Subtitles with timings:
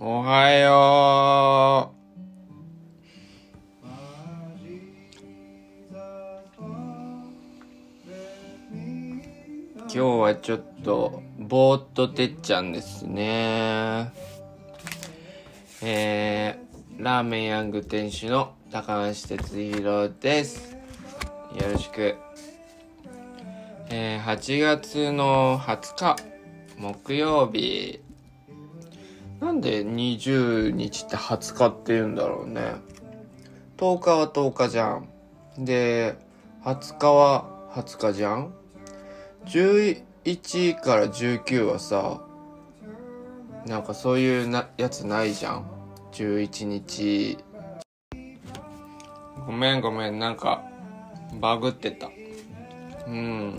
[0.00, 1.98] おはよう。
[9.80, 14.12] 今日はちょっと、ぼーっとてっちゃんですね。
[15.82, 20.76] えー、ラーメンヤング店主の高橋哲弘です。
[21.60, 22.14] よろしく。
[23.90, 26.16] えー、8月の20日、
[26.76, 28.07] 木曜日。
[29.40, 32.74] なんで20日って20日って言うんだろうね。
[33.76, 35.08] 10日は10日じゃん。
[35.58, 36.16] で、
[36.64, 38.52] 20日は20日じゃん。
[39.46, 42.20] 11から19はさ、
[43.66, 45.70] なんかそういうなやつないじゃん。
[46.12, 47.38] 11日。
[49.46, 50.64] ごめんごめん、なんか、
[51.40, 52.10] バグってた。
[53.06, 53.54] うん。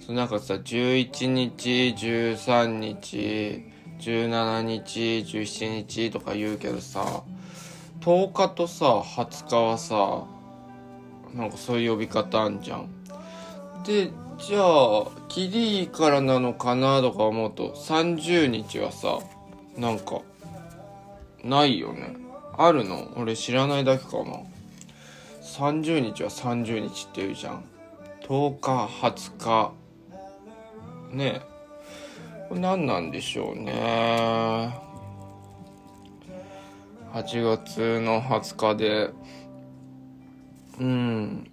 [0.00, 3.71] そうなんかさ、11日、13日、
[4.02, 7.22] 17日、17日とか言うけどさ、
[8.00, 10.24] 10日とさ、20日はさ、
[11.34, 12.88] なんかそういう呼び方あんじゃん。
[13.84, 19.20] で、じゃあ、キリからなのかなとか思うと、30日はさ、
[19.78, 20.20] なんか、
[21.44, 22.16] ないよね。
[22.58, 23.08] あるの？
[23.16, 24.40] 俺知らないだけかな。
[25.42, 27.64] 30日は30日って言うじゃん。
[28.22, 29.72] 10日、20日。
[31.12, 31.51] ねえ。
[32.52, 34.78] これ何なんでしょうね。
[37.14, 39.10] 8月の20日で、
[40.78, 41.50] うん。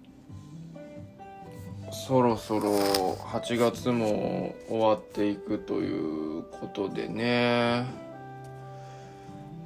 [1.90, 7.86] そろそろ8月も終わっていくということでね。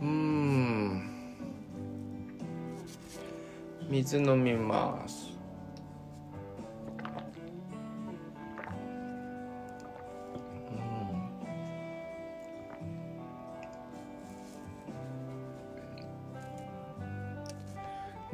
[0.00, 1.34] うん。
[3.88, 5.33] 水飲みます。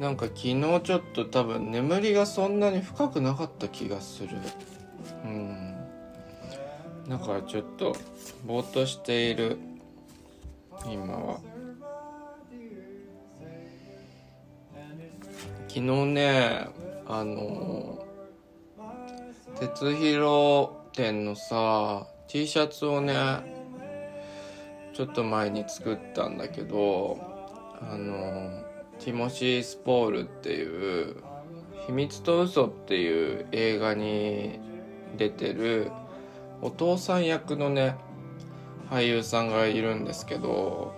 [0.01, 4.29] なんか昨日ちょっと多分眠りがそんなに深くなかった気がする。
[5.23, 5.75] うん。
[7.07, 7.95] だからちょっと
[8.43, 9.59] ぼーっとしている。
[10.91, 11.39] 今は。
[15.67, 16.67] 昨日ね
[17.07, 18.03] あの
[19.59, 23.13] 鉄広店のさ T シャツをね
[24.93, 27.19] ちょっと前に作ったんだけど
[27.79, 28.60] あの
[29.03, 31.15] ティモシー・スポールっていう
[31.87, 34.59] 「秘密と嘘っていう映画に
[35.17, 35.91] 出てる
[36.61, 37.95] お父さん役のね
[38.91, 40.93] 俳優さんがいるんですけど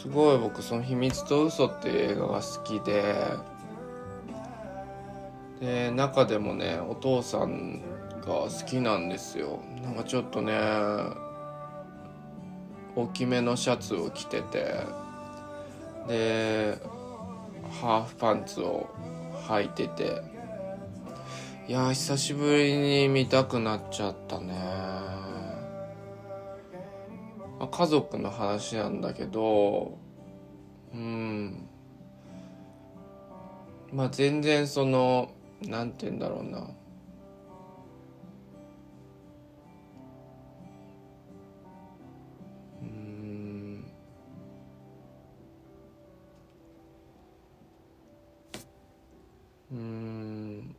[0.00, 3.02] すごい僕その「秘密と嘘っていう映画が好きで
[5.60, 7.80] で中でもねお父さん
[8.20, 9.58] が好きなんですよ。
[9.82, 10.52] なんかちょっとね
[12.94, 15.05] 大きめのシャツを着てて
[16.06, 16.78] で
[17.80, 18.88] ハーフパンツを
[19.48, 20.36] 履いてて。
[21.68, 24.54] いや久しぶりに見たくなっちゃったね、
[27.58, 29.98] まあ、家族の話なんだけど
[30.94, 31.66] うん。
[33.92, 36.68] まあ全然そのなんて言うんだろうな。
[49.72, 50.74] うん。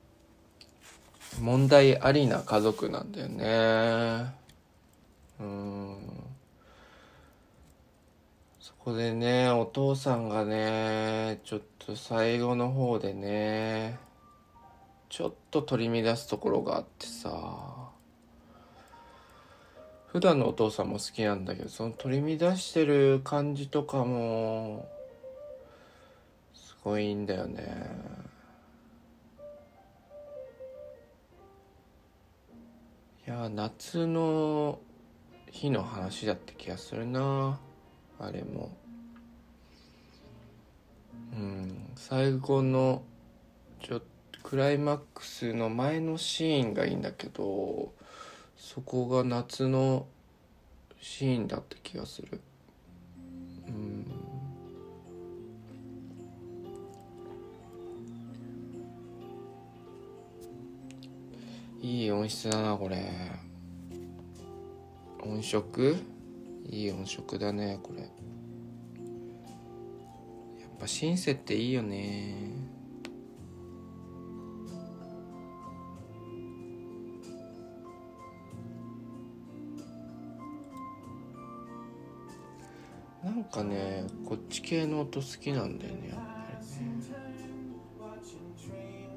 [1.41, 4.33] 問題ありな家族なんだよね。
[5.39, 5.97] うん。
[8.59, 13.99] そこでねお父さんがねちょっと最後の方でね
[15.09, 17.87] ちょっと取り乱すところがあってさ。
[20.07, 24.87] 普段のお父さんも好きなんだけどその取り乱してる感じとかも
[26.55, 28.36] すごいいいんだよね。
[33.27, 34.79] いや夏の
[35.51, 37.59] 日の話だった気がするな。
[38.21, 38.71] あれも。
[41.33, 43.03] うん最後の
[43.83, 44.01] ちょ
[44.43, 47.91] クライマックスの前のシーンがいいんだけど
[48.55, 50.07] そこが夏の
[51.01, 52.39] シーンだった気がする。
[53.67, 54.16] うん。
[61.79, 63.11] いい音質だなこれ。
[65.23, 65.95] 音色？
[66.69, 68.01] いい音色だねこれ。
[68.01, 68.09] やっ
[70.79, 72.51] ぱシンセっていいよね。
[83.23, 86.36] なんかねこっち系の音好きなんだよね。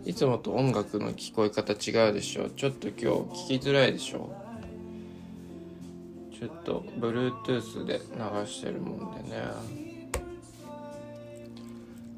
[0.05, 2.49] いつもと音楽の聞こえ方違うでしょ。
[2.51, 3.07] ちょっと今日
[3.55, 4.35] 聞きづらいでしょ。
[6.33, 9.37] ちょっと Bluetooth で流してるもんでね。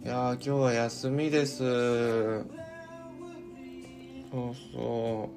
[0.04, 1.58] いや今日は休みです。
[4.30, 5.30] そうそ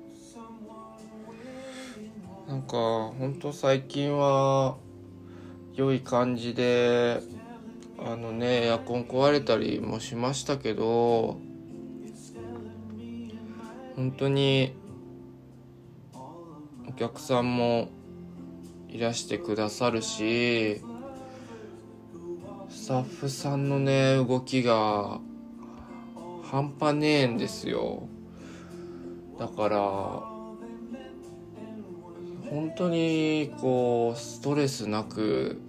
[2.47, 2.49] う。
[2.49, 4.77] なんかほんと最近は
[5.73, 7.21] 良い感じで
[7.97, 11.39] あのねエアコン壊れたりもしましたけど
[13.95, 14.75] 本当に
[16.87, 17.89] お客さんも
[18.89, 20.81] いらしてくださるし
[22.69, 25.19] スタッフさんのね動きが
[26.43, 28.07] 半端ねえんですよ。
[29.39, 29.79] だから
[32.49, 35.59] 本当にこうストレスなく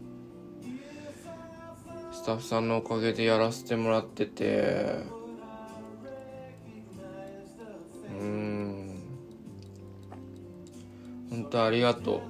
[2.12, 5.15] スタッフさんのおかげでやらせてもらってて
[11.50, 12.20] 当ありがとう。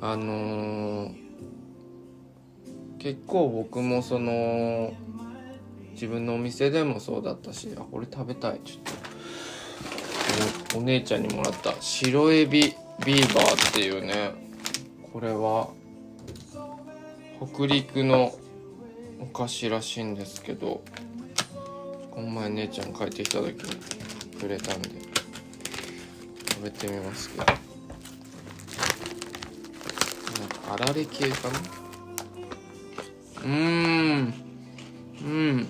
[0.00, 1.14] あのー、
[2.98, 4.92] 結構僕もその
[5.92, 9.04] 自分のお店でもそうだったしあこれ食べたいちょっと。
[10.78, 11.74] お姉ちゃんにもらった。
[11.80, 14.32] 白エビビーバーっていうね
[15.12, 15.68] これは
[17.52, 18.34] 北陸の
[19.20, 20.82] お菓子らしいんですけど
[22.10, 24.90] この前姉ちゃん帰ってきた時にくれたんで
[26.50, 27.73] 食べてみますけど。
[30.70, 31.58] あられ系かな？
[33.42, 34.34] うーん。
[35.22, 35.68] うん。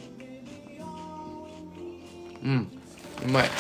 [2.43, 2.71] うん。
[3.27, 3.51] うまい。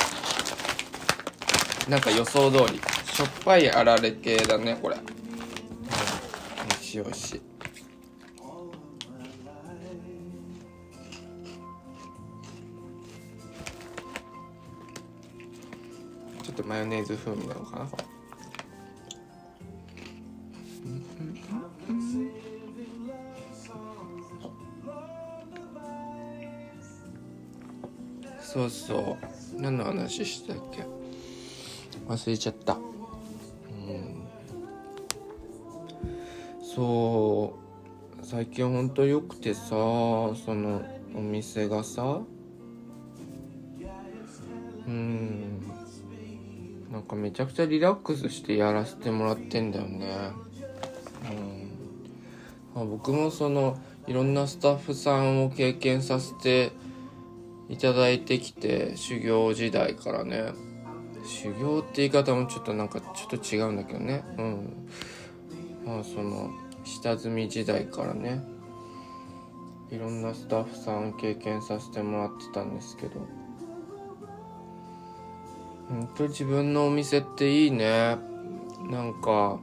[1.88, 2.81] なんか予想通り。
[3.12, 5.12] しょっぱいあられ系だねこれ、うん、美
[6.75, 7.40] 味しい美味しい。
[16.42, 18.04] ちょっとマヨネーズ風味なのかなこれ。
[28.54, 29.18] そうそ
[29.56, 29.60] う。
[29.60, 30.86] 何の話したっけ？
[32.06, 32.74] 忘れちゃった。
[32.74, 34.22] うん。
[36.62, 37.52] そ
[38.22, 38.24] う。
[38.24, 40.82] 最近ほんとよくてさその
[41.16, 42.20] お店がさ。
[44.86, 45.60] うん。
[46.92, 50.30] なんかめちゃくちゃリラックスしてやらせてもらってんだよね。
[52.76, 53.76] うん、僕もその
[54.06, 56.70] いろんなスタッフさんを経験させて
[57.69, 60.52] いただいてきて修行時代からね。
[61.26, 64.25] 修行って言い方もちょっとなんかちょっと違うんだけどね。
[64.38, 64.88] うん。
[65.84, 66.50] まあその
[66.84, 68.44] 下積み時代からね。
[69.90, 73.12] いろんなスタッフさん経験させてもらってたんですけど。
[75.88, 78.19] 本当自分のお店っていいね。
[78.90, 79.60] なんか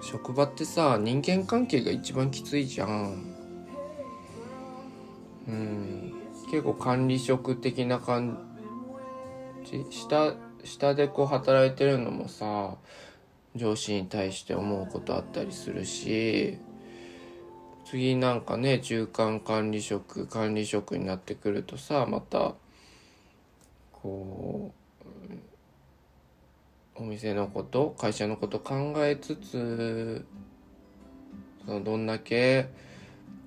[0.00, 3.33] 職場ってさ人間関係が一番きついじゃん。
[5.48, 6.12] うん。
[6.50, 8.38] 結構管理職的な感
[9.64, 9.84] じ。
[9.90, 12.76] 下下でこう働いてるのもさ
[13.54, 16.58] 上司に対して思うことあったりするし
[17.84, 22.54] 次なんかね中間管理職管理職になってくるとさまた
[23.92, 24.84] こう
[26.96, 30.24] お店のこと会社のこと考えつつ
[31.66, 32.68] そのどんだけ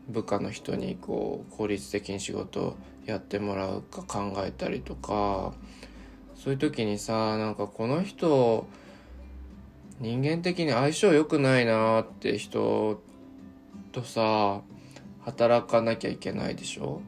[0.08, 5.54] 部下の人にこう効率的に仕事やってもらうか考えたりとか
[6.36, 8.68] そういう時にさなんかこの人
[10.00, 13.02] 人間的に相性良くないなって人
[13.92, 14.62] とさ
[15.22, 17.02] 働かなきゃいけないでしょ？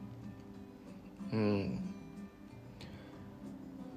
[1.32, 1.80] うん。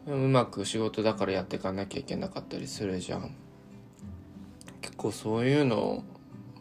[0.05, 3.35] うまく仕事だからやっていかなきゃいけなかったりするじゃん。
[4.81, 6.03] 結構そういうの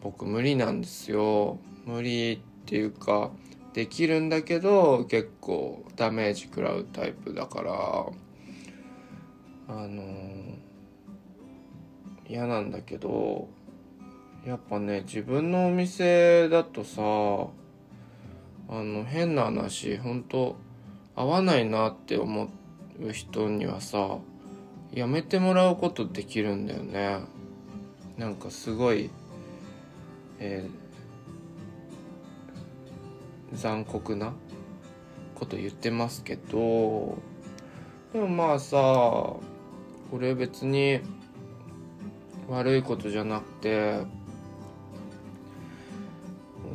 [0.01, 1.59] 僕無理なんですよ。
[1.85, 3.31] 無理っていうか
[3.73, 7.73] できるんだけど結構ダメージ食らうタイプだから
[9.67, 10.03] あの
[12.27, 13.49] 嫌なんだけど
[14.45, 17.01] やっぱね自分のお店だとさ
[18.69, 20.55] あの変な話本当
[21.15, 22.49] 合わないなって思
[23.01, 24.17] う人にはさ
[24.91, 27.21] やめてもらうことできるんだよね。
[28.17, 29.09] なんかすごい
[30.39, 30.82] えー
[33.53, 34.33] 残酷な
[35.35, 37.17] こと言ってますけど
[38.11, 39.41] でもまあさこ
[40.19, 40.99] れ別に
[42.49, 43.99] 悪いことじゃなくて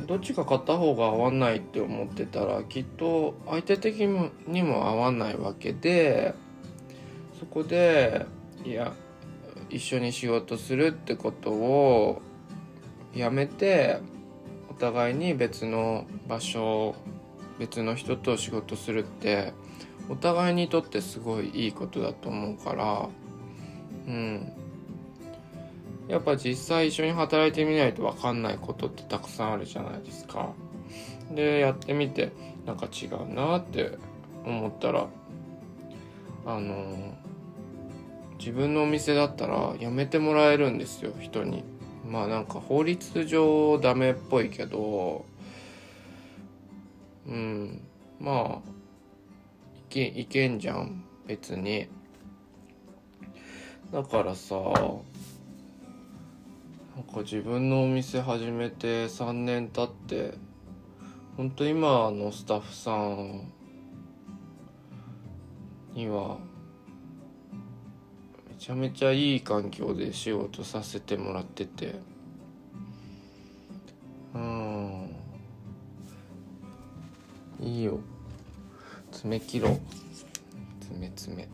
[0.07, 4.07] どっちか片方が合わないって思ってたらきっと相手的
[4.47, 6.33] にも合わないわけで
[7.39, 8.25] そこで
[8.65, 8.93] いや
[9.69, 12.21] 一緒に仕事するってことを
[13.13, 13.99] やめて
[14.79, 16.95] 互いに別の場所
[17.59, 19.53] 別の人と仕事するって
[20.09, 23.09] お互いにとってすごいいいことだと思うから
[24.07, 24.51] うん
[26.07, 30.53] やっぱ実際一緒に働いてみないと分かんないことってたくさんあるじゃないですか。
[31.31, 32.31] でやってみて
[32.65, 33.99] なんか違うなって
[34.43, 35.07] 思ったら
[36.47, 37.13] あの
[38.39, 41.63] 自分のお店だったら辞めてもらえるんですよ人に。
[42.09, 45.25] まあなんか法律上ダメっぽいけど
[47.27, 47.81] うん
[48.19, 48.69] まあ
[49.77, 51.87] いけいけんじゃん別に。
[53.91, 54.73] だからさなん
[57.11, 60.35] か自分のお店始めて3年経って
[61.37, 63.51] 本当今のスタッフさん
[65.93, 66.37] には
[68.59, 71.95] ちゃめちゃいい環境で仕事させてもらってて。
[74.35, 75.15] うん。
[77.61, 78.01] いいよ。
[79.13, 79.79] 爪切ろう。
[80.81, 81.47] 爪爪。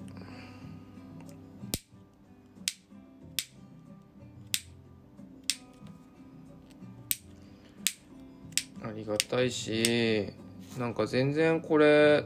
[8.83, 10.33] ありがたいし
[10.79, 12.25] なんか全然これ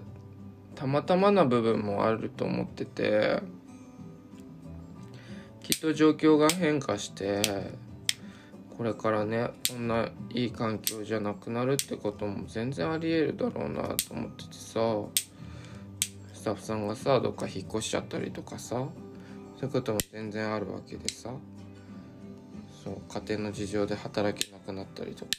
[0.75, 3.59] たまたまな部分もあると思ってて。
[5.70, 7.42] きっと状況が変化して
[8.76, 14.80] これからねこんないい環境じゃなくなるってことも全然ありえるだろうなと思っててさ
[16.34, 18.88] スタッフさんがさどっか引っ越しちゃったりとかさそ
[19.62, 21.30] ういうことも全然あるわけでさ
[22.84, 25.32] そう家庭の事情で働けなくなったりとか。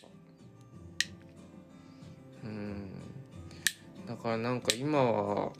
[2.45, 2.91] うん。
[4.07, 5.53] だからなんか今は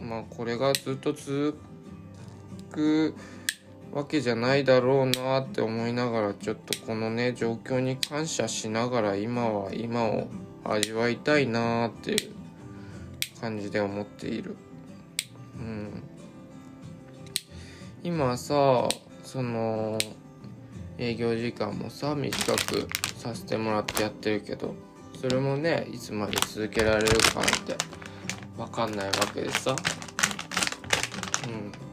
[0.00, 1.58] まあこれがずっと続
[2.72, 3.14] く
[3.92, 10.28] わけじゃないだろうなって思いながらちょっとこのね状況に感謝しながら今は今を
[10.64, 12.32] 味わいたいなっていう
[13.40, 14.56] 感じで思っている。
[15.56, 16.02] うん。
[18.02, 18.88] 今さ
[19.24, 19.98] その
[20.98, 24.74] 営業時間もさ短くさせてもらってやってるけど
[25.20, 27.76] それもねいつまで続けられるかなんて
[28.56, 29.74] 分かんないわけでさ。
[31.48, 31.87] うん。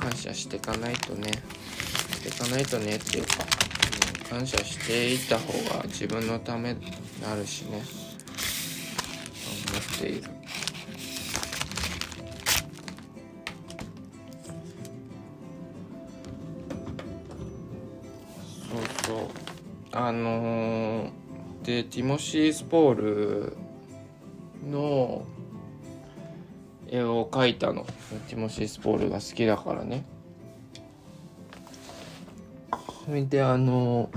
[0.00, 1.30] 感謝していかないとね。
[1.30, 3.44] していかないとねっていうか、
[4.32, 6.80] うん、感謝していった方が自分のために
[7.22, 7.82] なるしね。
[9.68, 10.22] 思っている。
[18.70, 19.28] そうそう。
[19.92, 21.10] あのー、
[21.62, 23.56] でティモシー・スポール
[24.66, 25.26] の
[26.90, 27.86] 絵を描いたの。
[28.28, 30.04] ティモシー・スポールが好きだからね。
[33.06, 34.10] それであの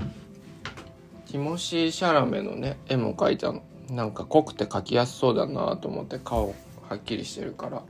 [1.30, 3.62] ティモシー・シャラメのね絵も描いたの。
[3.90, 6.54] なんか濃くて描きやすそうだなと思って顔
[6.88, 7.82] はっきりしてるから。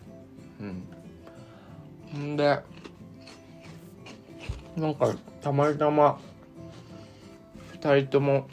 [0.61, 2.35] うん。
[2.35, 2.61] んで
[4.77, 6.19] なんかたまたま
[7.81, 8.49] 2人とも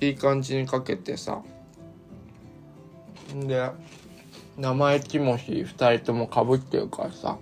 [0.00, 1.42] いい感じにかけてさ。
[3.34, 3.70] で
[4.56, 7.38] 名前ティモシー2人ともかぶってるからさ。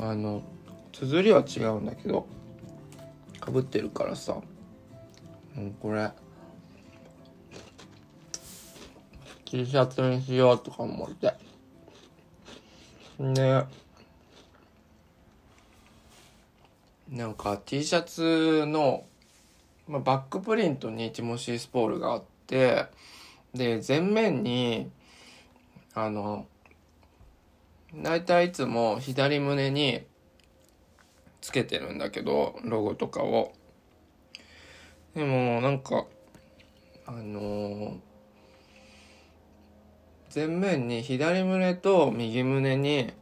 [0.00, 0.42] あの
[0.92, 2.26] 綴りは違うんだけど
[3.38, 4.34] かぶってるからさ。
[5.54, 6.10] もうこれ
[9.44, 11.34] T シャツにしようとか思って。
[13.20, 13.64] ね
[17.08, 19.04] なんか T シャツの、
[19.86, 22.86] まあ、バックプリントにティモシー・スポールがあって
[23.54, 24.90] で前面に
[25.94, 26.46] あの
[27.94, 30.04] 大体いつも左胸に
[31.40, 33.52] つけてるんだけどロゴとかを。
[35.14, 36.06] でもなんか
[37.06, 37.96] あの
[40.34, 43.12] 前面に左胸と右胸に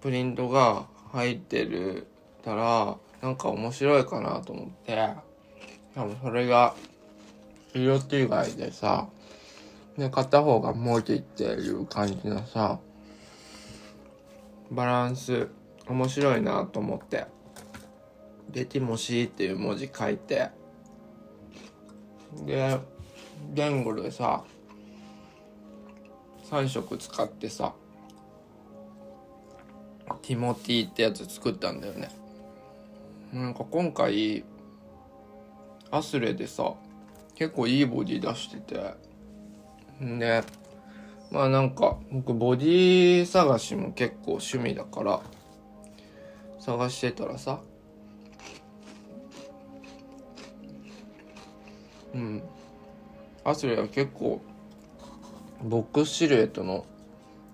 [0.00, 2.06] プリントが入ってる
[2.42, 5.10] たらなんか面白いかなと思って。
[5.94, 6.74] 多分それが
[7.74, 9.08] 色違いでさ。
[9.98, 12.80] で片方が文字っていう感じのさ
[14.70, 15.48] バランス
[15.86, 17.26] 面白いなと思って。
[18.50, 20.50] でティモシーっていう文字書いて。
[22.46, 22.78] で
[23.52, 24.44] 言語でさ
[26.50, 27.74] 3色使ってさ
[30.22, 32.10] ティモティってやつ作ったんだよね。
[33.32, 34.44] なんか今回
[35.90, 36.72] アスレでさ
[37.34, 39.11] 結構いいボディ出してて。
[40.02, 40.42] で
[41.30, 45.20] まあなんか僕ボディ探しも結構趣味だから
[46.58, 47.60] 探してたらさ。
[52.14, 52.42] うん。
[53.44, 54.40] アスレは結構
[55.64, 56.84] ボックスシルエットの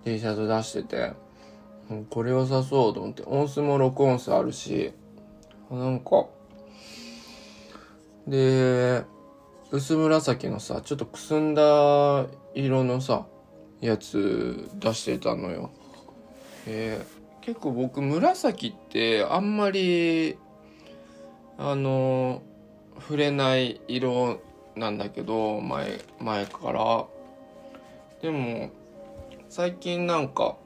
[0.04, 1.12] T シャツ出してて
[2.10, 4.92] これ良さそうと思って音数も6音数あるし
[5.70, 6.26] なんか
[8.26, 9.04] で
[9.70, 13.26] 薄紫のさちょっとくすんだ色のさ
[13.80, 15.70] やつ出してたのよ。
[16.66, 20.36] えー、結構僕紫ってあんまり
[21.56, 22.42] あの
[22.98, 24.40] 触れない色
[24.76, 27.06] なんだけど前前から。
[28.22, 28.70] でも
[29.48, 30.56] 最近なんか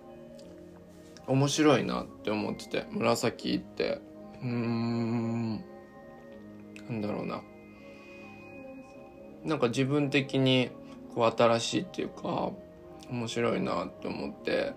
[1.27, 4.01] 面白いなって思ってて紫って。
[4.43, 5.65] うーん
[6.89, 7.43] なんだろうな。
[9.45, 10.71] なんか自分的に
[11.15, 12.51] こう新しいっていうか
[13.11, 14.73] 面白いなって思って。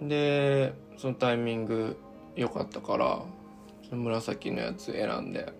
[0.00, 1.96] でそのタイミング
[2.34, 3.22] 良かったから
[3.88, 5.52] その紫のやつ選んで。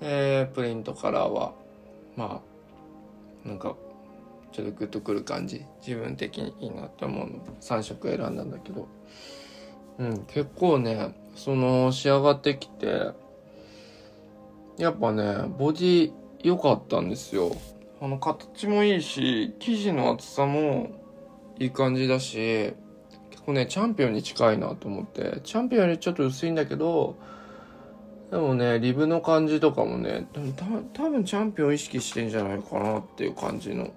[0.00, 1.52] でプリントカラーは
[2.16, 2.42] ま
[3.44, 3.76] あなんか
[4.52, 5.64] ちょっとグッとくる感じ。
[5.86, 7.40] 自分的にいいなって思うの。
[7.60, 8.88] 3色選んだんだけど。
[9.98, 13.10] うん結構ねその仕上がってきて
[14.78, 17.54] やっぱねボディ良かったんですよ。
[18.04, 20.90] あの形もいいし生地の厚さも
[21.60, 22.74] いい感じだし
[23.30, 25.40] 結構ねチャンピオンに近いなと思って。
[25.44, 27.16] チャンピオンよりちょっと薄いんだけど
[28.32, 30.40] でもねリブの感じとかもねた
[31.00, 33.88] 多分チャンピオン意識してんじゃないかなっていう感じの。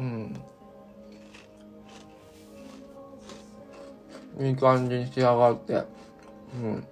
[0.00, 0.36] うん。
[4.40, 5.84] いい感じに仕上がって。
[6.60, 6.86] うん。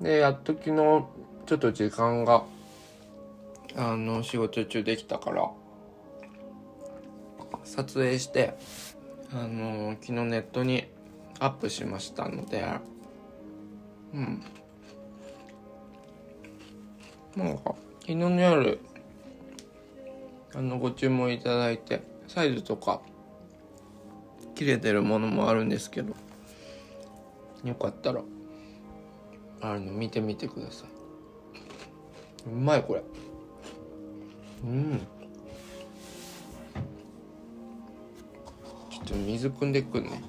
[0.00, 0.76] でやっと昨日
[1.46, 2.44] ちょっと時間が
[3.76, 5.50] あの仕事中できたから
[7.64, 8.54] 撮影して
[9.32, 10.84] あの昨日ネットに
[11.38, 12.64] アップしましたので
[14.14, 14.42] うん。
[17.36, 18.80] なんか昨日の夜
[20.52, 23.00] あのご注文いただいてサイズとか
[24.56, 26.16] 切れてるものもあるんですけど
[27.64, 28.22] よかったら
[29.60, 32.48] あの見てみてください。
[32.48, 33.02] うまいこれ。
[34.64, 35.00] うん。
[38.90, 40.22] ちょっと水汲んでくんね。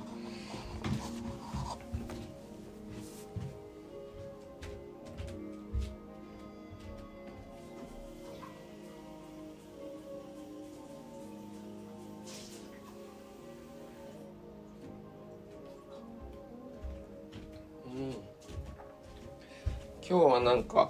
[20.12, 20.90] 今日はなんか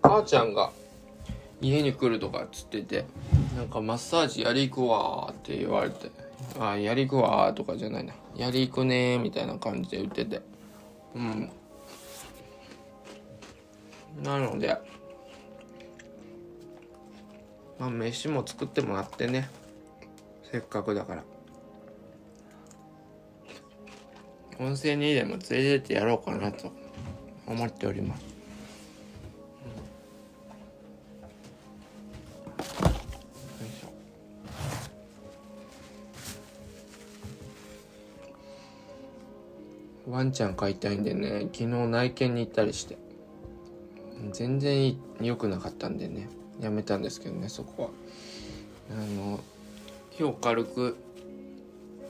[0.00, 0.70] 母ちゃんが
[1.60, 3.04] 家に来るとかっつってて
[3.56, 6.10] なんかマッサージやり行くわって言われて
[6.58, 8.14] あやり行くわとかじゃないな。
[8.34, 10.40] やり行くねみたいな感じで言ってて。
[11.14, 11.50] うん。
[14.22, 14.76] なので
[17.78, 19.50] まあ飯も作ってもらってね。
[20.50, 21.24] せっかくだから。
[24.58, 26.72] 温泉にでも連れてってやろうかなと
[27.46, 28.29] 思っております。
[40.10, 42.98] ワンちゃん飼いたいんでね昨日内見に行ったりして。
[44.32, 46.28] 全然良くなかったんでね
[46.60, 47.88] やめたんですけどねそこは。
[48.92, 49.40] あの
[50.18, 50.96] 今日軽く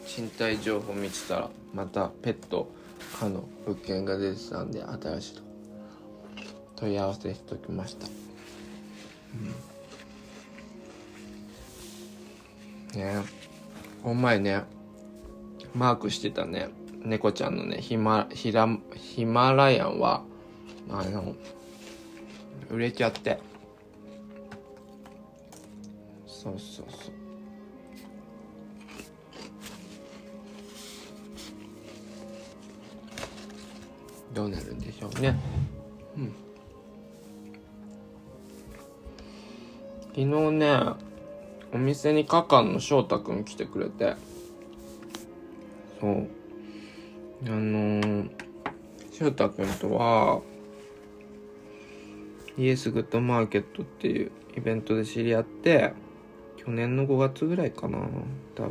[0.07, 2.69] 賃貸情報見てたらまたペット
[3.19, 5.43] 可の物件が出てたんで新しいと
[6.77, 8.09] 問い合わせしておきました、
[12.95, 13.23] うん、ね
[14.03, 14.65] この前ね
[15.75, 16.71] マークしてたね。
[17.05, 20.23] 猫ちゃんのねヒマヒラヒマラヤンは
[20.89, 21.35] あの
[22.71, 23.39] 売れちゃって。
[26.27, 27.15] そうそうそう。
[34.33, 35.37] どうなるんでしょうね。
[36.17, 36.35] うん。
[40.11, 40.81] 昨日ね
[41.73, 44.15] お店にカカンの翔太くん来てくれて。
[46.01, 46.40] そう。
[47.47, 48.25] あの、
[49.13, 50.41] 翔太くんとは
[52.59, 55.95] イエスグッドマーケットっていうイベントで知り合って
[56.57, 57.99] 去年の5月ぐらいかな
[58.55, 58.69] 多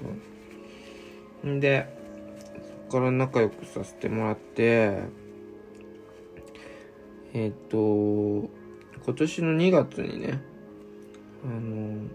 [1.43, 1.55] 分。
[1.55, 1.87] んで
[2.89, 4.99] そっから仲良くさせてもらって
[7.33, 8.49] えっ、と今
[9.15, 10.41] 年の2月にね
[11.43, 12.07] あの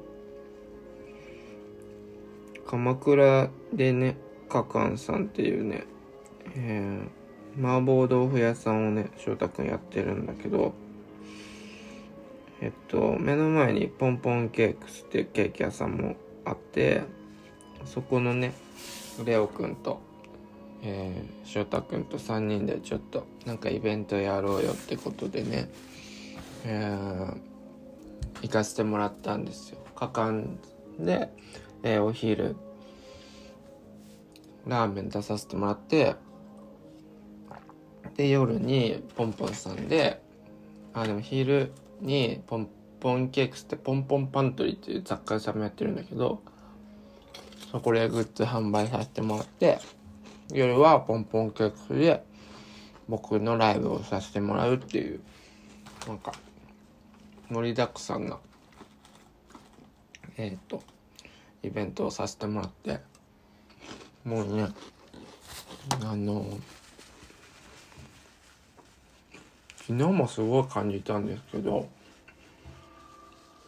[2.67, 4.17] 鎌倉でね
[4.49, 5.87] かかんさんっていうね、
[6.57, 10.75] えー、麻婆豆腐屋さんをね翔太くんやってるんだけど
[12.61, 17.03] えっと目の前にポンポンケークスっていうケーキ屋さんもあって
[17.85, 18.55] そこのね
[19.25, 20.01] レオくんと
[20.87, 25.71] えー、翔太くんと3人でちょっとなんかイベントやろうよってことでね、
[26.67, 27.39] えー、
[28.43, 29.79] 行かせてもらったんですよ。
[29.97, 30.59] かかん
[30.99, 31.31] で、
[31.83, 32.57] えー、お昼、
[34.67, 36.17] ラーメン出させてもらって、
[38.17, 40.23] で、夜にポンポンさんで、
[40.93, 42.69] あ、でも昼にポン
[43.01, 46.43] ポンケークスってポンポンパントリーっていう雑貨屋さんもやってるんだけど、
[47.71, 49.79] そこでグッズ販売させてもらって、
[50.53, 52.23] 夜はポンポンケークスで
[53.09, 55.21] 僕のライブをさせてもらうっていう
[56.07, 56.33] なんか
[57.51, 58.39] 盛りだくさんな
[60.37, 60.83] えっ、ー、と
[61.63, 63.01] イベントをさせてもらって
[64.25, 64.69] もうね
[66.03, 66.47] あの
[69.87, 71.89] 昨日もすごい感じたんですけど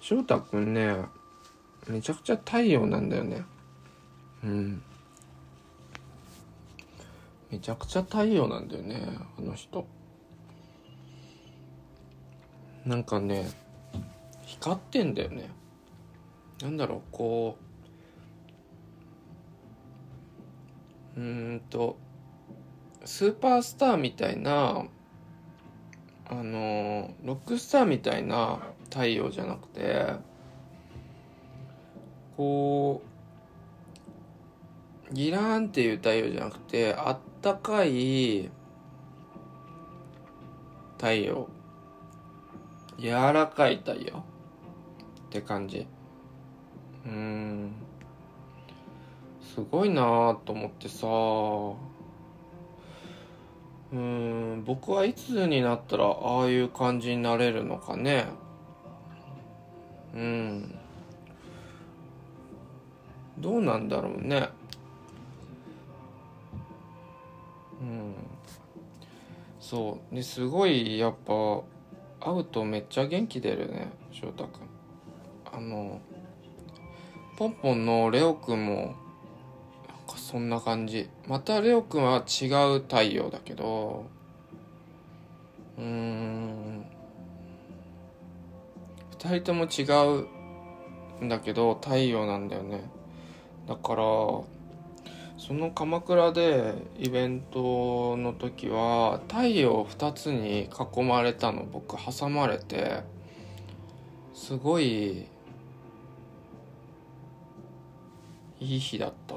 [0.01, 0.97] 翔太くんね
[1.89, 3.45] めちゃくちゃ太陽なんだよね。
[4.43, 4.83] うん。
[7.51, 9.07] めちゃくちゃ太陽なんだよね
[9.39, 9.87] あの人。
[12.85, 13.49] なんかね
[14.45, 15.51] 光ってんだよね。
[16.63, 17.57] なんだろうこ
[21.17, 21.99] ううーんと
[23.05, 24.87] スーパースターみたいな
[26.29, 30.13] あのロックスターみたいな太陽じゃなくて
[32.37, 33.03] こ
[35.11, 38.51] うギラーンっていう太陽じゃなくてあったかい
[40.97, 41.49] 太陽。
[42.99, 44.19] 柔らかい太陽。
[44.19, 44.23] っ
[45.31, 45.87] て感じ。
[47.05, 47.73] うん。
[49.55, 51.07] すごいなーと思ってさ
[53.97, 58.27] うん僕はいつになったらああいう感じになれるのかね。
[60.15, 60.75] うん。
[63.39, 64.51] どうなんだろうね。
[67.81, 68.15] うん。
[69.61, 70.15] そう。
[70.15, 71.63] ですごいやっぱ
[72.21, 74.61] 会うとめっちゃ元気出るね翔太くん。
[75.55, 76.03] あの
[77.39, 78.95] ポンポンのレオくんも
[80.07, 81.09] かそんな感じ。
[81.27, 84.07] またレオくんは違う太陽だけど。
[85.77, 86.87] うーん。
[89.19, 89.83] 2人とも違
[91.21, 92.89] うんだけど太陽なんだよね。
[93.67, 94.03] だから
[95.39, 101.65] その鎌倉でイベントの時は太陽2つに囲まれたの。
[101.65, 103.03] 僕挟まれて
[104.35, 105.27] すごい
[108.61, 109.37] いい日だった。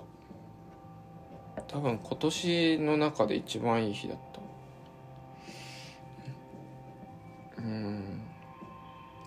[1.71, 4.17] 多分今年の中で一番いい日だっ
[7.58, 7.62] た。
[7.62, 8.21] うん。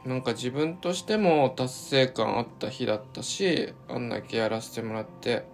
[0.04, 5.44] なんか自分としても達成感あった日だったしあんだけやらせてもらって。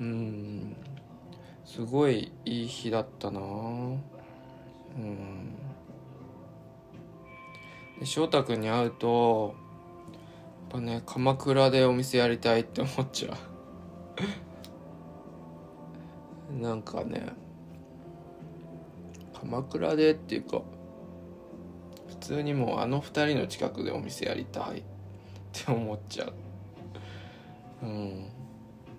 [0.00, 0.76] うん。
[1.66, 3.40] すごいいい日だったな。
[3.40, 3.42] う
[4.98, 5.54] ん。
[8.04, 9.54] 翔太君に会うと
[10.70, 13.47] やっぱね鎌倉でお店やりたいって思っちゃう。
[16.60, 17.26] なんかね
[19.40, 20.62] 鎌倉でっていうか
[22.08, 24.82] 普通にもうあの二人の近くでお店やりたい。
[25.48, 26.32] って思っちゃう。
[27.82, 28.30] うん。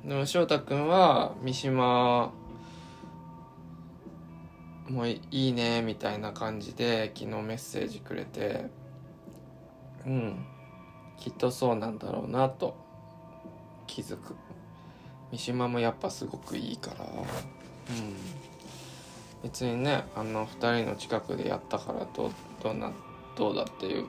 [0.06, 2.32] でも翔太君は三島
[4.88, 8.66] もういいねみたいな感じで昨日メッセージくれて
[10.06, 10.46] うん。
[11.18, 12.76] きっとそうなんだろうなと
[13.88, 14.36] 気づく。
[15.32, 17.06] 三島もやっぱすごくいいから。
[17.06, 18.40] うん。
[19.44, 22.92] 別にねあの2人の近くでやったからどうどうな
[23.38, 24.06] どうだっていう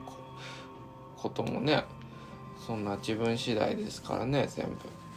[1.17, 1.85] こともね
[2.67, 4.71] そんな自分次第ですからね全部。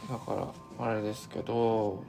[0.09, 2.01] だからあれですけど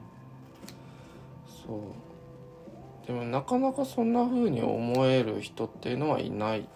[1.67, 3.07] そう。
[3.07, 6.69] でもなかなかそんな風に思える人っていうのはいない。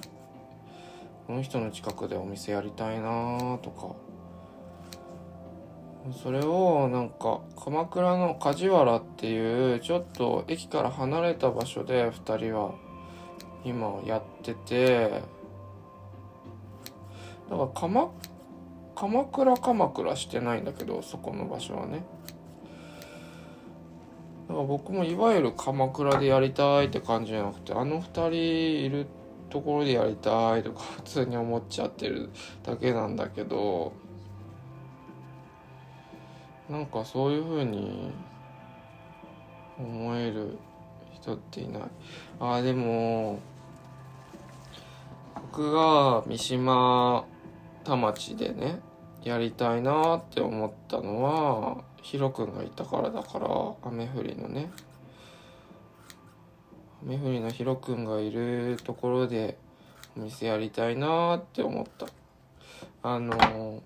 [1.27, 3.95] この人の近くでお店やりたいなとか。
[6.23, 12.75] それをなんか鎌倉の梶原っていうちょっと駅から離れた場所で2人は
[13.65, 15.23] 今やってて
[17.51, 18.11] だから鎌
[18.95, 22.05] 鎌倉鎌倉してないんだけどそこの場所はね。
[24.49, 28.33] だから僕もいわゆる鎌倉でやりたいって感じじゃなくてあの二人
[28.85, 29.07] いる
[29.49, 32.31] ところでやりたいとか普通に思っちゃってる
[32.65, 33.93] だけなんだけど
[36.71, 38.13] なんかそういう風に
[39.77, 40.57] 思える
[41.13, 41.83] 人っていない。
[42.39, 43.41] ああでも
[45.35, 47.25] 僕が三島
[47.83, 48.81] 田町でね
[49.25, 53.49] やりたいなって思ったのはヒロ君がいたからだから
[53.83, 54.71] 雨降りのね。
[57.03, 59.59] 雨降りのヒロ君がいるところで
[60.17, 62.07] お店やりたいなって思った。
[63.03, 63.81] あのな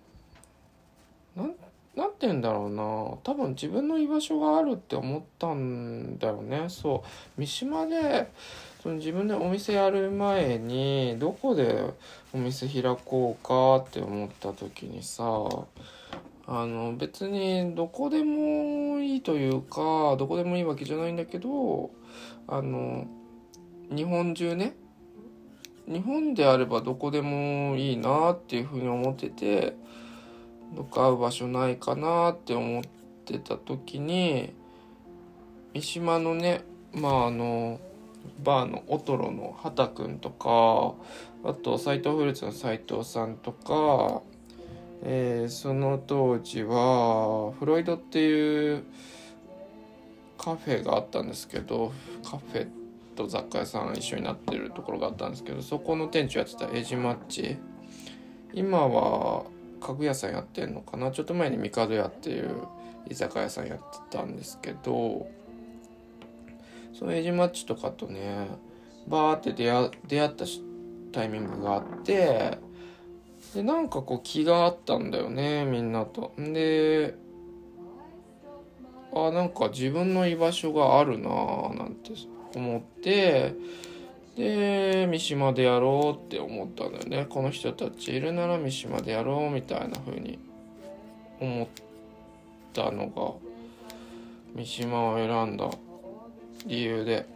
[1.96, 2.82] なんて言うんだろうな。
[3.22, 6.66] 多分自分の居場所があるって思ったんだよね。
[6.68, 7.40] そう。
[7.40, 8.30] 三島で
[8.84, 11.90] その自分でお店やる前にどこで
[12.34, 15.24] お店開こうかって思った時にさ
[16.46, 21.92] あの別にどこでもいいというかどこでもいいわけじゃないんだけど
[22.46, 23.06] あの
[23.88, 24.74] 日本中ね
[25.86, 29.76] 日本であればどこでもいいなっていうふうに思ってて
[30.74, 32.82] どっか会う場所ないかなって思っ
[33.24, 34.52] てた時に
[35.72, 37.80] 三島のねまああの
[38.42, 40.94] バーのオトロの畑くんとか
[41.48, 44.22] あと斎藤フルーツの斎藤さんとか、
[45.02, 48.84] えー、その当時はフロイドっていう
[50.38, 52.68] カフェがあったんですけどカフェ
[53.14, 57.56] と雑貨屋さん一緒になってるところがあったんですけどそこの店長やってたエジマッチ
[58.52, 59.44] 今は
[59.86, 61.10] 家具屋さんやってんのかな？
[61.10, 62.62] ちょっと前に帝屋っていう
[63.08, 65.28] 居酒屋さんやってたんですけど
[66.98, 68.48] そのエジマッチとかとね
[69.06, 70.44] バーって出会出会った
[71.12, 72.58] タイミングがあって
[73.54, 76.32] でなんかこう気があったんだよねみんなと。
[76.38, 77.14] で
[79.12, 82.10] あなんか自分の居場所があるなーなんて
[82.56, 83.54] 思って
[84.36, 87.26] で三島でやろうって思ったんだよね。
[87.28, 90.38] この人たちいるなら三島でやろうみたいな風に
[91.40, 91.68] 思っ
[92.72, 93.32] たのが
[94.54, 95.70] 三島を選んだ
[96.66, 97.26] 理由で。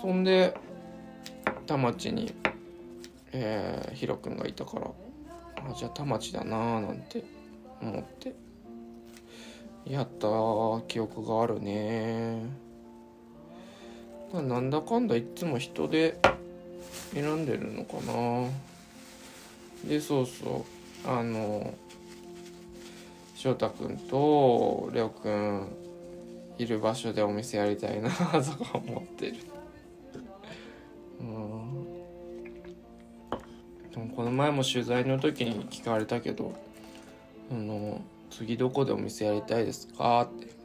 [0.00, 0.54] そんで
[1.66, 2.32] 田町に、
[3.32, 4.90] えー、ヒロ君がいたから
[5.56, 7.24] あじゃあ田町だなーなんて
[7.80, 8.48] 思って。
[9.86, 10.28] やった
[10.86, 12.42] 記憶があるね
[14.32, 16.18] なんだかんだいっつも人で
[17.14, 18.48] 選んでるのかな。
[19.88, 20.66] でそうそ
[21.04, 21.08] う。
[21.08, 21.74] あの
[23.34, 25.68] 翔太くんとレオくん
[26.58, 28.42] いる場所でお店やりたいなとか
[28.74, 29.36] 思ってる。
[31.20, 31.84] うん。
[33.90, 36.52] でもこの前も取材の時に聞かれたけど
[37.50, 40.57] あの次どこでお店やりたいですかって。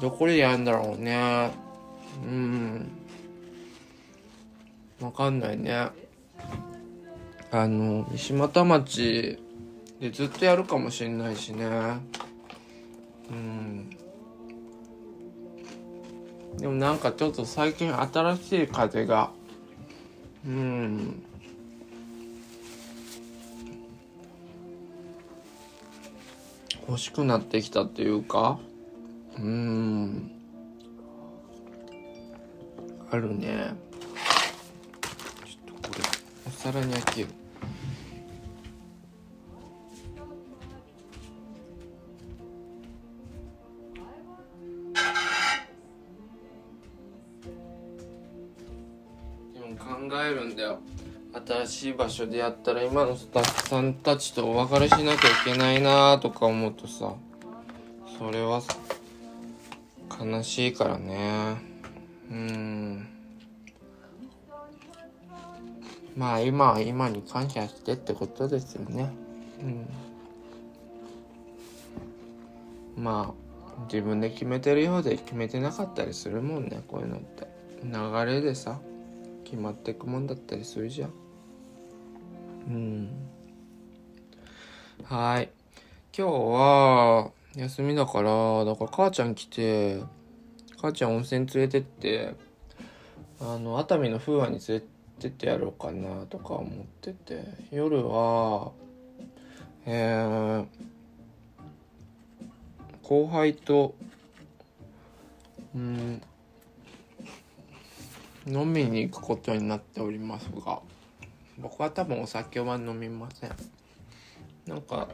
[0.00, 1.50] どこでやるんだろうね。
[2.24, 2.90] うん。
[5.00, 5.88] わかんないね。
[7.50, 9.38] あの三島田町
[10.00, 11.98] でずっとやるかもしれないしね。
[13.30, 13.90] うん。
[16.58, 19.30] でもなんかちょっと最近新しい風が。
[20.46, 21.22] うん。
[26.88, 28.58] 欲しくなってきたっていうか。
[29.40, 30.30] うん。
[33.10, 33.72] あるね。
[35.44, 36.04] ちょっとこれ
[36.46, 37.28] お皿に開ける。
[49.54, 50.80] でも考えるんだよ。
[51.46, 57.14] 新しい場所でやったら今のスタッフさんたちとお別れしなきゃいけないなとか思うとさ
[58.18, 58.60] それは
[60.20, 61.56] 悲しいからね。
[62.30, 63.08] うん。
[66.16, 69.10] まあ今は今に感謝してってことですよね。
[72.96, 73.02] うん。
[73.02, 77.46] まあ自分で決めてるようで決めてなかったりするもんねこういうのって。
[77.84, 78.80] 流れでさ
[79.44, 81.12] 決まっていくもんだったりするじゃん。
[82.66, 83.08] うん。
[85.04, 85.50] はい。
[86.16, 90.00] 今日は休みだからだから母ちゃん来て
[90.80, 92.34] 母ちゃん温泉連れてって
[93.40, 94.80] あの熱海の風呂に連れ
[95.18, 97.42] てってやろうかなとか思ってて
[97.72, 98.70] 夜は
[99.86, 100.66] えー、
[103.02, 103.96] 後輩と
[105.74, 106.22] うん
[108.46, 110.78] 飲みに行くことになっておりますが
[111.58, 113.50] 僕は多分お酒は飲みません。
[114.64, 115.08] なんか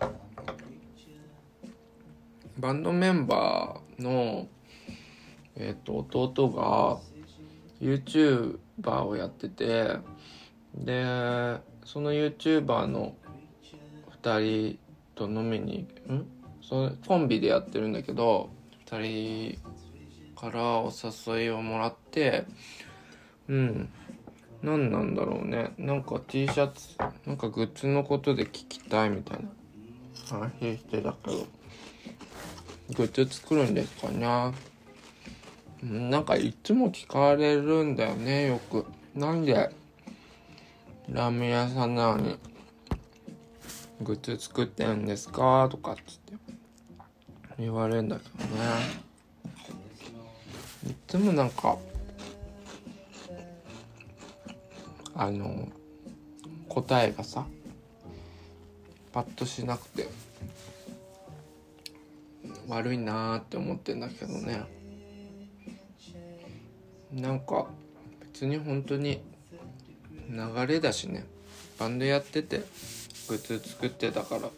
[2.59, 4.47] バンドメンバーの
[5.57, 6.99] えっ、と弟が
[7.81, 9.97] YouTuber をやってて
[10.75, 11.05] で
[11.85, 13.15] その YouTuber の
[14.23, 14.79] 2人
[15.15, 16.27] と飲みにん？
[16.63, 18.51] そのコンビでやってるんだけど
[18.87, 19.59] 2人
[20.35, 22.47] からお誘いをもらって
[23.49, 23.89] うん。
[24.63, 25.75] 何なんだろうね。
[25.77, 29.49] なんか T シャツなんかグッズのことで聞きたいみたいな
[30.39, 31.47] 話してたけど。
[32.91, 34.53] グッズ作るんですかね。
[35.83, 38.87] なんかいつも聞かれるんだよねよく。
[39.15, 39.71] なんで
[41.09, 42.39] ラーメン屋さんなのに
[44.01, 45.69] グッズ作ってるんですか？
[45.71, 46.35] とかっつって。
[47.59, 48.65] 言われるんだけどね。
[50.89, 51.79] いつもなんか
[55.15, 55.69] あの
[56.69, 57.47] 答えがさ
[59.13, 60.09] パッとしなくて。
[62.69, 64.63] 悪いなーって思ってんだけどね。
[67.13, 67.67] なんか
[68.21, 69.21] 別に本当に
[70.29, 71.25] 流れだしね。
[71.79, 72.65] バンドやってて
[73.29, 74.41] グッズ作ってたから。
[74.41, 74.49] で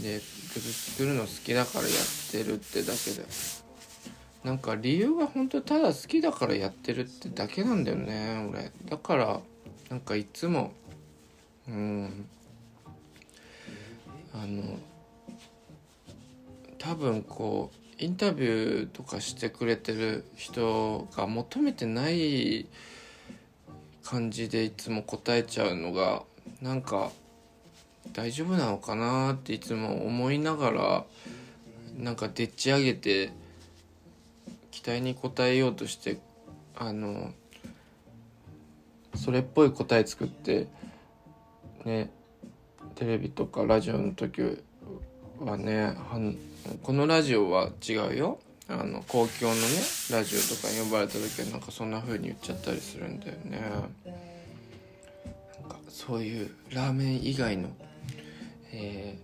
[0.00, 0.20] グッ
[0.60, 3.26] ズ作るの好きだからやってるってだけで。
[4.42, 8.70] なんか理由が本当ただ好きだからやってるってだけなんだよね俺。
[8.88, 9.40] だから
[9.88, 10.72] なんかいつも
[11.68, 12.26] うん。
[14.34, 14.78] あの
[16.84, 22.66] 多分こうインタビューとかしてくれてる人が求めてない
[24.04, 26.24] 感じでいつも答えちゃうのが
[26.60, 27.10] なんか
[28.12, 31.04] 大丈夫なのかなっていつも思いながら
[31.98, 33.32] なんかでっち上げて
[34.70, 36.18] 期待に応えようとして
[36.76, 37.32] あの
[39.14, 40.66] それっぽい答え作って
[41.86, 42.10] ね
[42.94, 44.62] テレビとかラジオの時
[45.44, 45.96] はね
[46.82, 48.38] このラジオは違うよ。
[48.66, 49.66] あの公共のね
[50.10, 53.60] ラジオとかに呼ばれた時はなんかそんな風に言っちゃったりするんだよね。
[55.60, 57.68] なんかそういうラーメン以外の、
[58.72, 59.18] え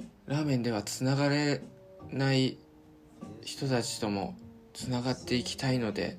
[0.00, 1.60] ー、ラーメンではつながれ
[2.12, 2.56] ない
[3.42, 4.36] 人たちとも
[4.72, 6.18] つながっていきたいので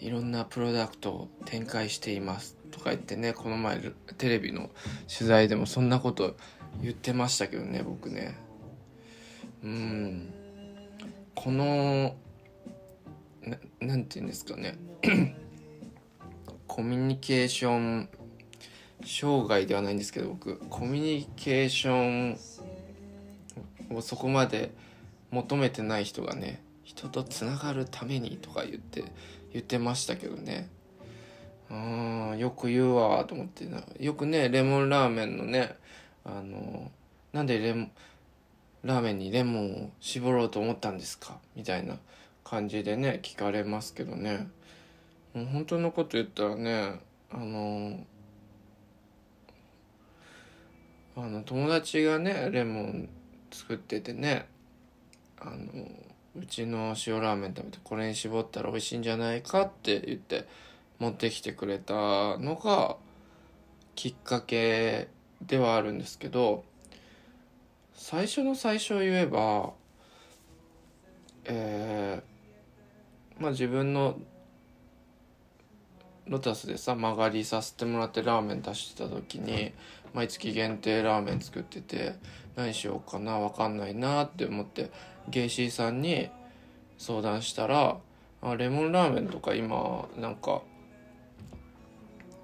[0.00, 3.80] いろんなプロダクトを展開していますとか言ってねこの前
[4.18, 4.70] テレビの
[5.06, 6.36] 取材でもそんなこと
[6.80, 8.36] 言ってましたけどね僕ね。
[9.62, 10.32] うん。
[11.34, 12.14] この
[13.42, 14.76] ななんて言うんですかね。
[16.66, 18.08] コミュニケーション
[19.04, 22.38] 障害ではないんですけど僕コミュニケーション
[23.94, 24.70] をそこまで
[25.30, 29.04] 求めてない人がね人とつながるためにとか言って
[29.52, 30.70] 言ってましたけどね。
[31.70, 33.66] うんよく言うわと思って
[33.98, 35.74] よくねレモンラーメンのね
[36.24, 36.90] あの
[37.32, 37.88] なんでレモ
[38.84, 41.38] ラーメンにレモンを絞ろうと思ったんですか？
[41.56, 41.98] みたいな
[42.44, 44.48] 感じでね聞かれますけどね。
[45.34, 48.04] もう本当のこと言ったらねあの
[51.16, 53.08] あの友達がねレモン
[53.50, 54.46] 作っててね
[55.40, 55.88] あの
[56.38, 60.46] うちの塩ラーメン食べてこれに絞ったら美味しいんじゃないかって言って
[60.98, 61.94] 持ってきてくれた
[62.38, 62.96] のが
[63.94, 65.08] きっかけ
[65.46, 66.64] ではあるんですけど
[67.94, 69.72] 最初の最初を言えば
[71.44, 74.18] えー、まあ自分の
[76.28, 79.72] ロタスでさ曲がりさせてもらってラーメン出してた時に
[80.14, 82.14] 毎月限定ラーメン作ってて
[82.54, 84.90] 何しようかな分かんないなって思って
[85.28, 86.28] ゲイシーさんに
[86.98, 87.96] 相談したら
[88.42, 90.62] あレモンラーメンとか今なんか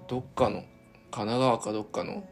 [0.07, 0.63] どっかの
[1.11, 2.27] 神奈川かどっかの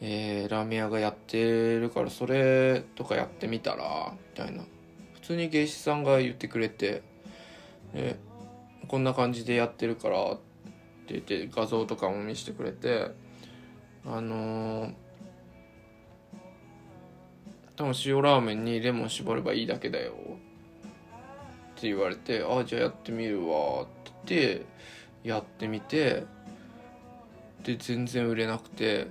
[0.00, 4.64] えー、ラーメン屋がやってるからそれとかやってみたらみたいな。
[5.14, 7.02] 普通に芸師さんが言ってくれて
[7.92, 8.18] で
[8.86, 10.36] こんな感じでやってるからっ
[11.06, 13.10] て言って画像とかも見せてくれて
[14.06, 14.92] あのー、
[17.76, 20.14] 多分塩ラーメンにレモン絞ればいいだけだよっ
[21.80, 23.86] て言われてああじゃあやってみるわっ
[24.26, 24.66] て言って
[25.24, 26.24] やってみて
[27.64, 29.08] で全然売れなくて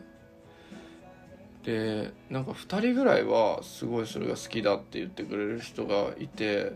[1.68, 6.72] でなんか2人ぐらいはすごいそれが好きだって言ってくれる人がいて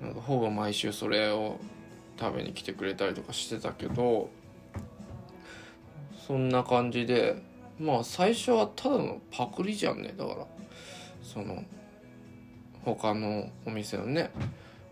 [0.00, 1.58] なんかほぼ毎週それを
[2.20, 4.30] 食べに来てくれたりとかしてたけど
[6.24, 7.42] そんな感じで
[7.80, 10.14] まあ最初はただのパクリじゃんね。
[10.16, 10.46] だから
[11.24, 11.64] その
[12.84, 14.30] 他のお店のね。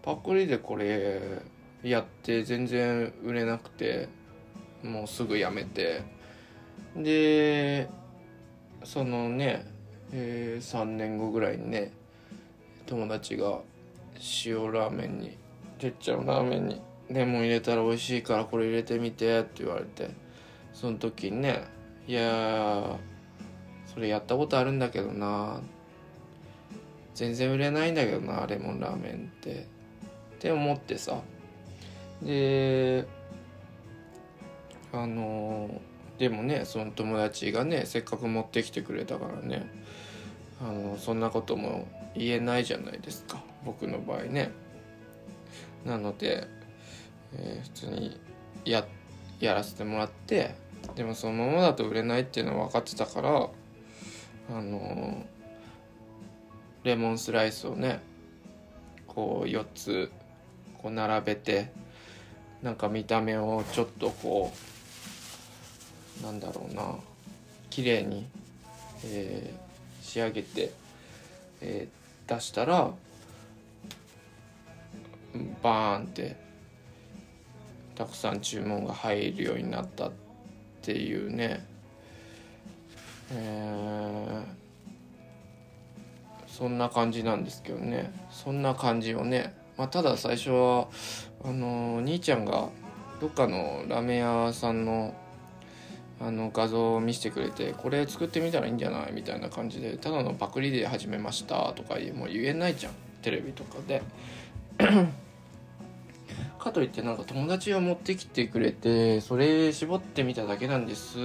[0.02, 1.20] パクリでこれ
[1.84, 4.08] やって全然売れなくて
[4.82, 6.02] もうすぐやめて。
[6.96, 7.88] で
[8.84, 9.66] そのね、
[10.12, 11.92] えー、3年後ぐらいにね
[12.86, 13.58] 友達が
[14.44, 15.36] 塩ラーメンに
[15.78, 20.10] てっちゃんのラーメンにレモン入れたら美味しいからこれ入れてみてって言われて
[20.72, 21.64] その時にね
[22.06, 22.96] いや
[23.86, 25.60] それやったことあるんだけどな
[27.14, 31.20] 全然売れないんだけどなレモンラーメンってって思ってさ。
[32.22, 33.06] で
[34.92, 35.68] あの
[36.18, 39.70] でもねその友達がねせっかく持ってきてくれたからね
[40.60, 44.50] あのそんなことも言えないじゃないですか僕の場合ね。
[45.84, 46.46] なので、
[47.34, 48.20] えー、普通に
[48.64, 48.86] や
[49.40, 50.54] やらせてもらって
[50.94, 53.48] でもそのままだと売れないっていうのは分かってたから
[54.50, 55.24] あの
[56.84, 58.00] レモンスライスをね
[59.06, 60.10] こう4つ
[60.78, 61.70] こう並べて
[62.62, 64.75] なんか見た目をちょっとこう
[66.22, 66.94] なんだろうな。
[67.70, 68.26] 綺麗に、
[69.04, 70.72] えー、仕上げて、
[71.60, 72.90] えー、出したら
[75.62, 76.36] バーンって
[77.94, 80.12] たくさん注文が入るようになったっ
[80.82, 81.66] ていうね。
[83.32, 88.12] えー、そんな感じなんですけどね。
[88.30, 90.88] そんな感じをね、まあ、ただ最初は
[91.44, 92.68] あの兄ちゃんが
[93.20, 95.14] どっかのラーメン屋さんの
[96.20, 99.12] あの画像を見せてくれてこれ作ってみたらいいんじゃない？
[99.12, 102.92] みたいな感じでただのパクリで始めましたとかもう言えないじゃん。
[103.22, 104.02] テレビとかで。
[106.58, 111.20] かといってなんか友達が持ってきてくれてそれ絞ってみただけなんですっ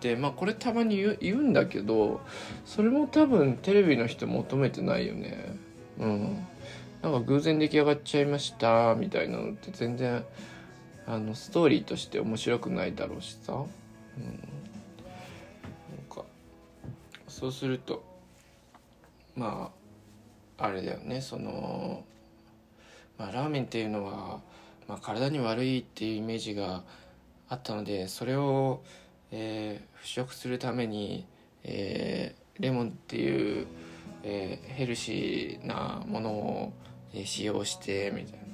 [0.00, 2.20] てまあこれたまに言うんだけど
[2.64, 5.56] それも多分テレビの人求めてないよね。
[5.98, 6.46] うん。
[7.02, 10.24] なんか偶然出来上がっちゃいましたみたいなのって全然
[11.06, 13.66] あのストーリーとして面白くないだろうしさ、うん、なん
[16.10, 16.24] か
[17.28, 18.04] そうすると
[19.36, 19.70] ま
[20.58, 21.20] ああれだよね。
[21.20, 22.04] その、
[23.18, 24.40] まあ、ラーメンっていうのは、
[24.88, 26.82] まあ、体に悪いっていうイメージが
[27.48, 28.82] あったのでそれを
[29.32, 31.26] えー、腐食するために、
[31.64, 33.66] えー、レモンっていう、
[34.22, 36.72] えー、ヘルシーなものを、
[37.12, 38.45] えー、使用してみたいな、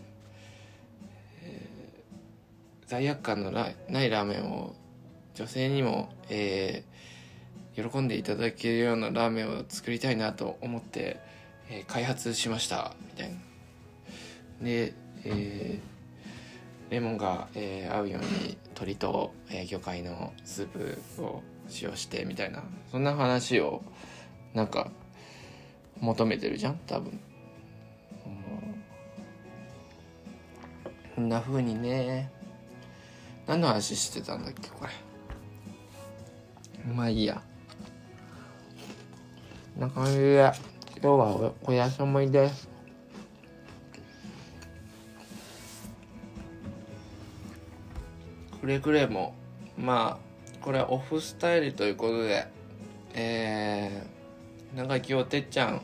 [2.93, 4.74] 罪悪感のないラーメンを
[5.34, 11.18] 女性にも、えー、喜んでいただけるようなラーメンを作りたいなと思って、
[11.70, 12.95] えー、開発しました。
[13.01, 13.36] みたいな
[14.61, 14.93] で、
[15.24, 15.93] えー
[16.90, 20.68] レモンが、えー、合うように鶏と、えー、魚介のスー
[21.16, 23.82] プを使用してみたいなそんな話を
[24.53, 24.90] なんか
[25.99, 26.78] 求めてるじゃん？
[26.86, 27.18] 多分、
[31.16, 32.30] こんな風にね
[33.47, 34.93] 何の話してたんだっけこれ。
[36.93, 37.43] まあいいや。
[39.74, 40.53] こんな感じで
[41.01, 42.72] 今日はお休みです。
[48.62, 49.34] くれぐれも
[49.76, 52.47] まあこれオフスタイルということで
[53.14, 55.82] えー、長木おてっちゃん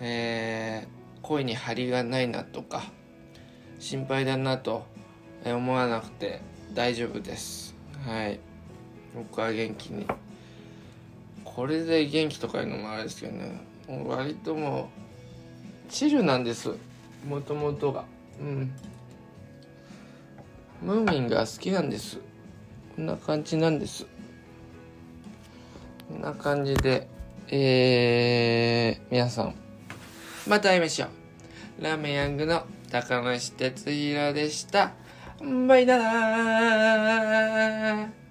[0.00, 2.82] えー、声に張りがないなとか
[3.78, 4.86] 心配だなと
[5.52, 6.40] 思わなくて
[6.72, 7.74] 大丈夫です。
[8.06, 8.40] はい。
[9.14, 10.06] 僕は元気に。
[11.44, 13.60] これで元気とかいうのもあれですけどね。
[14.06, 14.90] 割とも
[15.88, 16.70] うチルなんです。
[17.28, 18.04] もともとが。
[18.40, 18.72] うん。
[20.82, 22.18] ムーミンが好きなんです。
[22.96, 24.06] こんな感じなんです。
[26.08, 27.08] こんな感じで
[27.48, 29.54] えー、皆さん。
[30.46, 31.06] また会いましょ
[31.78, 31.82] う。
[31.82, 34.92] ラーメンヤングの高梨哲弘でした。
[35.44, 38.23] バイナー